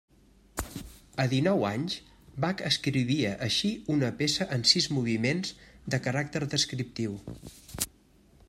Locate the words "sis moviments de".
4.73-6.01